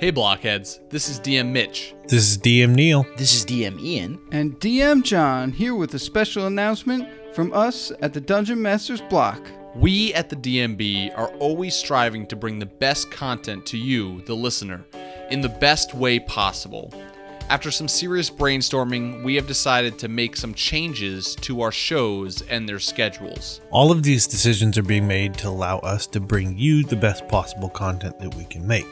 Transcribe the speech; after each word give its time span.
Hey, 0.00 0.12
blockheads. 0.12 0.78
This 0.90 1.08
is 1.08 1.18
DM 1.18 1.50
Mitch. 1.50 1.92
This 2.06 2.30
is 2.30 2.38
DM 2.38 2.72
Neil. 2.72 3.04
This 3.16 3.34
is 3.34 3.44
DM 3.44 3.80
Ian. 3.80 4.20
And 4.30 4.54
DM 4.60 5.02
John 5.02 5.50
here 5.50 5.74
with 5.74 5.92
a 5.94 5.98
special 5.98 6.46
announcement 6.46 7.08
from 7.34 7.52
us 7.52 7.90
at 8.00 8.12
the 8.12 8.20
Dungeon 8.20 8.62
Masters 8.62 9.00
block. 9.00 9.50
We 9.74 10.14
at 10.14 10.28
the 10.28 10.36
DMB 10.36 11.18
are 11.18 11.34
always 11.38 11.74
striving 11.74 12.28
to 12.28 12.36
bring 12.36 12.60
the 12.60 12.66
best 12.66 13.10
content 13.10 13.66
to 13.66 13.76
you, 13.76 14.22
the 14.22 14.36
listener, 14.36 14.84
in 15.32 15.40
the 15.40 15.48
best 15.48 15.94
way 15.94 16.20
possible. 16.20 16.94
After 17.50 17.70
some 17.70 17.88
serious 17.88 18.28
brainstorming, 18.28 19.24
we 19.24 19.34
have 19.36 19.46
decided 19.46 19.98
to 20.00 20.08
make 20.08 20.36
some 20.36 20.52
changes 20.52 21.34
to 21.36 21.62
our 21.62 21.72
shows 21.72 22.42
and 22.42 22.68
their 22.68 22.78
schedules. 22.78 23.62
All 23.70 23.90
of 23.90 24.02
these 24.02 24.26
decisions 24.26 24.76
are 24.76 24.82
being 24.82 25.08
made 25.08 25.32
to 25.38 25.48
allow 25.48 25.78
us 25.78 26.06
to 26.08 26.20
bring 26.20 26.58
you 26.58 26.84
the 26.84 26.96
best 26.96 27.26
possible 27.26 27.70
content 27.70 28.18
that 28.18 28.34
we 28.34 28.44
can 28.44 28.66
make. 28.66 28.86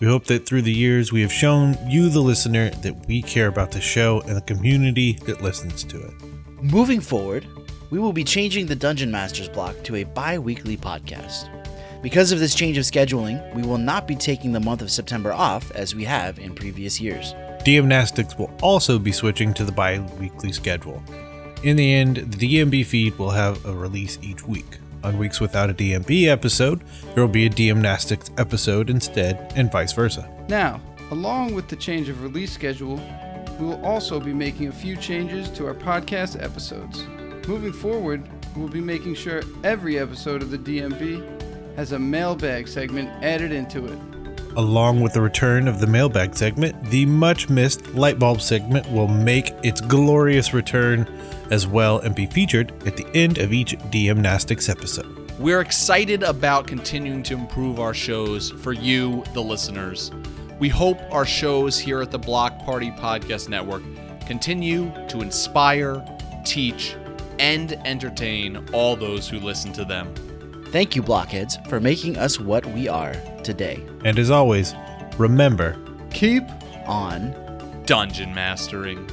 We 0.00 0.06
hope 0.06 0.24
that 0.24 0.46
through 0.46 0.62
the 0.62 0.72
years 0.72 1.12
we 1.12 1.20
have 1.20 1.32
shown 1.32 1.76
you, 1.86 2.08
the 2.08 2.20
listener, 2.20 2.70
that 2.70 3.06
we 3.06 3.20
care 3.20 3.48
about 3.48 3.70
the 3.70 3.80
show 3.82 4.22
and 4.22 4.36
the 4.36 4.40
community 4.40 5.12
that 5.26 5.42
listens 5.42 5.84
to 5.84 6.00
it. 6.00 6.14
Moving 6.62 7.00
forward, 7.00 7.46
we 7.90 7.98
will 7.98 8.14
be 8.14 8.24
changing 8.24 8.64
the 8.64 8.74
Dungeon 8.74 9.10
Masters 9.10 9.50
block 9.50 9.76
to 9.84 9.96
a 9.96 10.04
bi 10.04 10.38
weekly 10.38 10.78
podcast. 10.78 11.61
Because 12.02 12.32
of 12.32 12.40
this 12.40 12.56
change 12.56 12.76
of 12.78 12.84
scheduling, 12.84 13.54
we 13.54 13.62
will 13.62 13.78
not 13.78 14.08
be 14.08 14.16
taking 14.16 14.50
the 14.50 14.58
month 14.58 14.82
of 14.82 14.90
September 14.90 15.32
off 15.32 15.70
as 15.70 15.94
we 15.94 16.02
have 16.02 16.40
in 16.40 16.52
previous 16.52 17.00
years. 17.00 17.32
DMnastics 17.60 18.36
will 18.36 18.52
also 18.60 18.98
be 18.98 19.12
switching 19.12 19.54
to 19.54 19.64
the 19.64 19.70
bi 19.70 20.00
weekly 20.18 20.50
schedule. 20.50 21.00
In 21.62 21.76
the 21.76 21.94
end, 21.94 22.16
the 22.16 22.58
DMB 22.58 22.84
feed 22.86 23.16
will 23.18 23.30
have 23.30 23.64
a 23.64 23.72
release 23.72 24.18
each 24.20 24.44
week. 24.44 24.78
On 25.04 25.16
weeks 25.16 25.40
without 25.40 25.70
a 25.70 25.74
DMB 25.74 26.26
episode, 26.26 26.82
there 27.14 27.24
will 27.24 27.32
be 27.32 27.46
a 27.46 27.50
DMnastics 27.50 28.30
episode 28.36 28.90
instead, 28.90 29.52
and 29.54 29.70
vice 29.70 29.92
versa. 29.92 30.28
Now, 30.48 30.80
along 31.12 31.54
with 31.54 31.68
the 31.68 31.76
change 31.76 32.08
of 32.08 32.20
release 32.20 32.50
schedule, 32.50 33.00
we 33.60 33.66
will 33.66 33.84
also 33.84 34.18
be 34.18 34.32
making 34.34 34.66
a 34.66 34.72
few 34.72 34.96
changes 34.96 35.48
to 35.50 35.68
our 35.68 35.74
podcast 35.74 36.42
episodes. 36.42 37.06
Moving 37.46 37.72
forward, 37.72 38.28
we'll 38.56 38.66
be 38.66 38.80
making 38.80 39.14
sure 39.14 39.42
every 39.62 40.00
episode 40.00 40.42
of 40.42 40.50
the 40.50 40.58
DMB 40.58 41.41
has 41.76 41.92
a 41.92 41.98
mailbag 41.98 42.68
segment 42.68 43.08
added 43.22 43.52
into 43.52 43.86
it. 43.86 43.98
Along 44.56 45.00
with 45.00 45.14
the 45.14 45.20
return 45.22 45.66
of 45.66 45.80
the 45.80 45.86
mailbag 45.86 46.36
segment, 46.36 46.82
the 46.90 47.06
much 47.06 47.48
missed 47.48 47.82
lightbulb 47.94 48.40
segment 48.40 48.90
will 48.92 49.08
make 49.08 49.52
its 49.62 49.80
glorious 49.80 50.52
return 50.52 51.08
as 51.50 51.66
well 51.66 52.00
and 52.00 52.14
be 52.14 52.26
featured 52.26 52.70
at 52.86 52.96
the 52.96 53.06
end 53.14 53.38
of 53.38 53.52
each 53.52 53.78
DMnastics 53.78 54.68
episode. 54.68 55.30
We're 55.38 55.62
excited 55.62 56.22
about 56.22 56.66
continuing 56.66 57.22
to 57.24 57.34
improve 57.34 57.80
our 57.80 57.94
shows 57.94 58.50
for 58.50 58.72
you, 58.72 59.24
the 59.32 59.42
listeners. 59.42 60.10
We 60.58 60.68
hope 60.68 60.98
our 61.10 61.24
shows 61.24 61.78
here 61.78 62.02
at 62.02 62.10
the 62.10 62.18
Block 62.18 62.58
Party 62.58 62.90
Podcast 62.90 63.48
Network 63.48 63.82
continue 64.26 64.92
to 65.08 65.22
inspire, 65.22 66.04
teach, 66.44 66.94
and 67.38 67.72
entertain 67.86 68.64
all 68.72 68.96
those 68.96 69.28
who 69.28 69.40
listen 69.40 69.72
to 69.72 69.84
them. 69.84 70.14
Thank 70.72 70.96
you, 70.96 71.02
Blockheads, 71.02 71.58
for 71.68 71.80
making 71.80 72.16
us 72.16 72.40
what 72.40 72.64
we 72.64 72.88
are 72.88 73.12
today. 73.44 73.84
And 74.06 74.18
as 74.18 74.30
always, 74.30 74.74
remember 75.18 75.76
Keep 76.12 76.44
On 76.86 77.82
Dungeon 77.84 78.34
Mastering. 78.34 79.06